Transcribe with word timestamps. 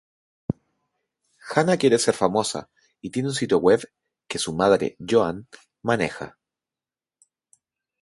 Hannah 1.51 1.77
quiere 1.77 1.99
ser 1.99 2.13
famosa 2.15 2.71
y 3.01 3.11
tiene 3.11 3.29
un 3.29 3.35
sitio 3.35 3.59
web 3.59 3.83
que 4.27 4.39
su 4.39 4.51
madre, 4.51 4.97
Joan, 4.99 5.47
maneja. 5.83 6.39